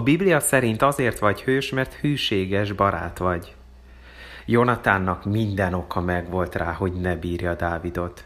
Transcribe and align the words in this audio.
A 0.00 0.02
Biblia 0.02 0.40
szerint 0.40 0.82
azért 0.82 1.18
vagy 1.18 1.42
hős, 1.42 1.70
mert 1.70 1.94
hűséges 1.94 2.72
barát 2.72 3.18
vagy. 3.18 3.54
Jonatánnak 4.46 5.24
minden 5.24 5.74
oka 5.74 6.00
megvolt 6.00 6.54
rá, 6.54 6.72
hogy 6.72 6.92
ne 6.92 7.16
bírja 7.16 7.54
Dávidot. 7.54 8.24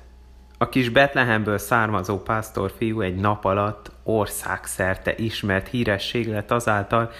A 0.59 0.69
kis 0.69 0.89
Betlehemből 0.89 1.59
származó 1.59 2.19
pásztorfiú 2.19 3.01
egy 3.01 3.15
nap 3.15 3.45
alatt 3.45 3.91
országszerte 4.03 5.15
ismert 5.17 5.69
híresség 5.69 6.29
lett 6.29 6.51
azáltal, 6.51 7.11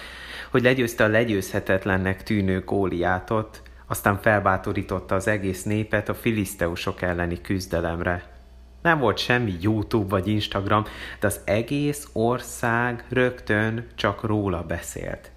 hogy 0.51 0.63
legyőzte 0.63 1.03
a 1.03 1.07
legyőzhetetlennek 1.07 2.23
tűnő 2.23 2.59
Góliátot, 2.59 3.61
aztán 3.87 4.17
felbátorította 4.21 5.15
az 5.15 5.27
egész 5.27 5.63
népet 5.63 6.09
a 6.09 6.13
filiszteusok 6.13 7.01
elleni 7.01 7.41
küzdelemre. 7.41 8.34
Nem 8.85 8.99
volt 8.99 9.17
semmi 9.17 9.55
YouTube 9.61 10.09
vagy 10.09 10.27
Instagram, 10.27 10.83
de 11.19 11.27
az 11.27 11.39
egész 11.45 12.07
ország 12.13 13.05
rögtön 13.09 13.87
csak 13.95 14.23
róla 14.23 14.63
beszélt. 14.63 15.31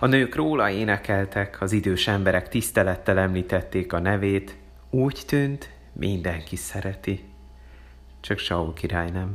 A 0.00 0.06
nők 0.06 0.34
róla 0.34 0.70
énekeltek, 0.70 1.60
az 1.60 1.72
idős 1.72 2.08
emberek 2.08 2.48
tisztelettel 2.48 3.18
említették 3.18 3.92
a 3.92 3.98
nevét, 3.98 4.56
úgy 4.90 5.22
tűnt, 5.26 5.70
mindenki 5.92 6.56
szereti. 6.56 7.24
Csak 8.20 8.38
Saul 8.38 8.72
király 8.72 9.10
nem. 9.10 9.32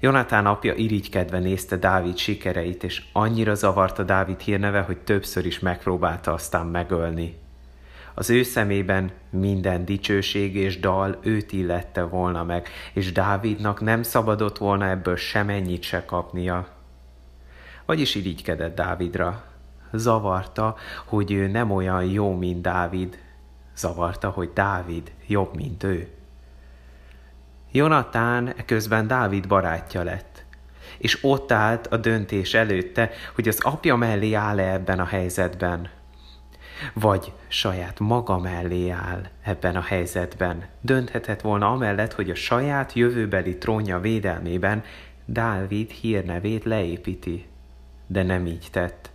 Jonatán 0.00 0.46
apja 0.46 0.74
irigykedve 0.74 1.38
nézte 1.38 1.76
Dávid 1.76 2.16
sikereit, 2.16 2.82
és 2.84 3.02
annyira 3.12 3.54
zavarta 3.54 4.02
Dávid 4.02 4.40
hírneve, 4.40 4.80
hogy 4.80 4.98
többször 4.98 5.46
is 5.46 5.58
megpróbálta 5.58 6.32
aztán 6.32 6.66
megölni. 6.66 7.38
Az 8.14 8.30
ő 8.30 8.42
szemében 8.42 9.10
minden 9.30 9.84
dicsőség 9.84 10.56
és 10.56 10.80
dal 10.80 11.18
őt 11.22 11.52
illette 11.52 12.02
volna 12.02 12.44
meg, 12.44 12.68
és 12.92 13.12
Dávidnak 13.12 13.80
nem 13.80 14.02
szabadott 14.02 14.58
volna 14.58 14.88
ebből 14.88 15.16
semennyit 15.16 15.82
se 15.82 16.04
kapnia. 16.04 16.68
Vagyis 17.86 18.14
irigykedett 18.14 18.74
Dávidra. 18.74 19.44
Zavarta, 19.92 20.76
hogy 21.04 21.32
ő 21.32 21.46
nem 21.46 21.70
olyan 21.70 22.04
jó, 22.04 22.36
mint 22.36 22.62
Dávid. 22.62 23.18
Zavarta, 23.76 24.28
hogy 24.28 24.50
Dávid 24.54 25.12
jobb, 25.26 25.54
mint 25.56 25.82
ő. 25.82 26.08
Jonatán 27.72 28.54
közben 28.66 29.06
Dávid 29.06 29.48
barátja 29.48 30.02
lett, 30.02 30.44
és 30.98 31.18
ott 31.22 31.52
állt 31.52 31.86
a 31.86 31.96
döntés 31.96 32.54
előtte, 32.54 33.10
hogy 33.34 33.48
az 33.48 33.58
apja 33.60 33.96
mellé 33.96 34.32
áll-e 34.32 34.72
ebben 34.72 34.98
a 34.98 35.04
helyzetben, 35.04 35.88
vagy 36.92 37.32
saját 37.48 37.98
maga 37.98 38.38
mellé 38.38 38.88
áll 38.88 39.28
ebben 39.42 39.76
a 39.76 39.80
helyzetben. 39.80 40.64
Dönthetett 40.80 41.40
volna 41.40 41.70
amellett, 41.70 42.12
hogy 42.12 42.30
a 42.30 42.34
saját 42.34 42.92
jövőbeli 42.92 43.58
trónja 43.58 44.00
védelmében 44.00 44.84
Dávid 45.24 45.90
hírnevét 45.90 46.64
leépíti. 46.64 47.46
De 48.06 48.22
nem 48.22 48.46
így 48.46 48.68
tett. 48.70 49.10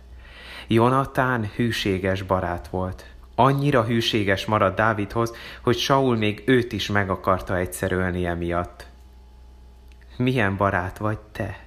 Jonatán 0.66 1.50
hűséges 1.56 2.22
barát 2.22 2.68
volt. 2.68 3.04
Annyira 3.34 3.84
hűséges 3.84 4.44
maradt 4.44 4.76
Dávidhoz, 4.76 5.32
hogy 5.62 5.76
Saul 5.76 6.16
még 6.16 6.42
őt 6.46 6.72
is 6.72 6.88
meg 6.88 7.10
akarta 7.10 7.56
egyszer 7.56 7.92
ölni 7.92 8.26
emiatt. 8.26 8.86
Milyen 10.16 10.56
barát 10.56 10.98
vagy 10.98 11.18
te? 11.32 11.58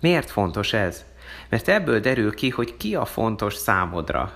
Miért 0.00 0.30
fontos 0.30 0.72
ez? 0.72 1.04
Mert 1.48 1.68
ebből 1.68 2.00
derül 2.00 2.34
ki, 2.34 2.48
hogy 2.50 2.76
ki 2.76 2.94
a 2.94 3.04
fontos 3.04 3.54
számodra. 3.54 4.32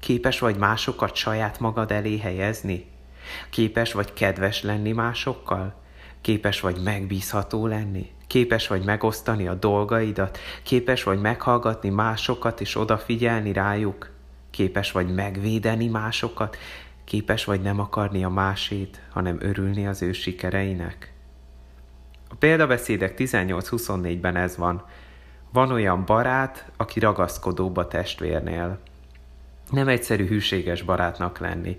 Képes 0.00 0.38
vagy 0.38 0.56
másokat 0.56 1.14
saját 1.14 1.60
magad 1.60 1.90
elé 1.90 2.18
helyezni? 2.18 2.86
Képes 3.50 3.92
vagy 3.92 4.12
kedves 4.12 4.62
lenni 4.62 4.92
másokkal? 4.92 5.74
Képes 6.20 6.60
vagy 6.60 6.82
megbízható 6.82 7.66
lenni? 7.66 8.10
Képes 8.26 8.68
vagy 8.68 8.84
megosztani 8.84 9.46
a 9.46 9.54
dolgaidat? 9.54 10.38
Képes 10.62 11.02
vagy 11.02 11.20
meghallgatni 11.20 11.88
másokat 11.88 12.60
és 12.60 12.76
odafigyelni 12.76 13.52
rájuk? 13.52 14.10
Képes 14.50 14.92
vagy 14.92 15.14
megvédeni 15.14 15.86
másokat? 15.86 16.56
Képes 17.04 17.44
vagy 17.44 17.60
nem 17.60 17.80
akarni 17.80 18.24
a 18.24 18.28
másét, 18.28 19.00
hanem 19.10 19.36
örülni 19.40 19.86
az 19.86 20.02
ő 20.02 20.12
sikereinek? 20.12 21.12
A 22.28 22.34
példabeszédek 22.34 23.14
18-24-ben 23.18 24.36
ez 24.36 24.56
van. 24.56 24.84
Van 25.52 25.70
olyan 25.70 26.04
barát, 26.04 26.70
aki 26.76 27.00
ragaszkodóbb 27.00 27.76
a 27.76 27.88
testvérnél. 27.88 28.78
Nem 29.70 29.88
egyszerű 29.88 30.26
hűséges 30.26 30.82
barátnak 30.82 31.38
lenni. 31.38 31.78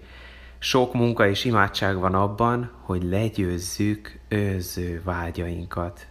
Sok 0.59 0.93
munka 0.93 1.27
és 1.27 1.45
imádság 1.45 1.97
van 1.97 2.13
abban, 2.13 2.71
hogy 2.81 3.03
legyőzzük 3.03 4.19
őző 4.27 5.01
vágyainkat. 5.03 6.07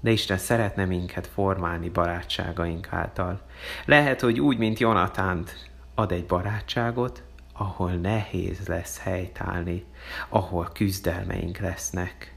De 0.00 0.10
Isten 0.10 0.38
szeretne 0.38 0.84
minket 0.84 1.26
formálni 1.26 1.88
barátságaink 1.88 2.92
által. 2.92 3.40
Lehet, 3.84 4.20
hogy 4.20 4.40
úgy, 4.40 4.58
mint 4.58 4.78
Jonatánt, 4.78 5.70
ad 5.94 6.12
egy 6.12 6.26
barátságot, 6.26 7.22
ahol 7.52 7.90
nehéz 7.90 8.66
lesz 8.66 8.98
helytállni, 8.98 9.84
ahol 10.28 10.70
küzdelmeink 10.74 11.58
lesznek, 11.58 12.36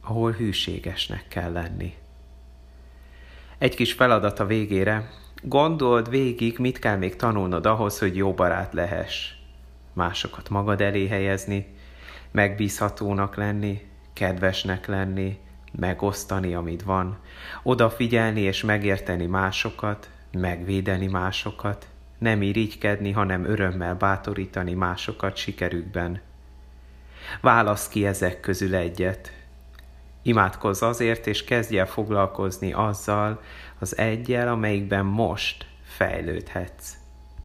ahol 0.00 0.32
hűségesnek 0.32 1.28
kell 1.28 1.52
lenni. 1.52 1.94
Egy 3.58 3.74
kis 3.74 3.92
feladat 3.92 4.40
a 4.40 4.46
végére. 4.46 5.10
Gondold 5.42 6.10
végig, 6.10 6.58
mit 6.58 6.78
kell 6.78 6.96
még 6.96 7.16
tanulnod 7.16 7.66
ahhoz, 7.66 7.98
hogy 7.98 8.16
jó 8.16 8.32
barát 8.34 8.72
lehess. 8.72 9.30
Másokat 9.92 10.48
magad 10.48 10.80
elé 10.80 11.06
helyezni, 11.06 11.74
megbízhatónak 12.30 13.36
lenni, 13.36 13.80
kedvesnek 14.12 14.86
lenni, 14.86 15.38
megosztani, 15.72 16.54
amit 16.54 16.82
van, 16.82 17.18
odafigyelni 17.62 18.40
és 18.40 18.62
megérteni 18.62 19.26
másokat, 19.26 20.10
megvédeni 20.32 21.06
másokat, 21.06 21.86
nem 22.18 22.42
irigykedni, 22.42 23.10
hanem 23.10 23.44
örömmel 23.44 23.94
bátorítani 23.94 24.72
másokat 24.72 25.36
sikerükben. 25.36 26.20
Válasz 27.40 27.88
ki 27.88 28.06
ezek 28.06 28.40
közül 28.40 28.74
egyet, 28.74 29.32
Imádkozz 30.26 30.82
azért, 30.82 31.26
és 31.26 31.44
kezdj 31.44 31.78
el 31.78 31.86
foglalkozni 31.86 32.72
azzal 32.72 33.40
az 33.78 33.98
egyel, 33.98 34.48
amelyikben 34.48 35.04
most 35.04 35.66
fejlődhetsz. 35.82 37.05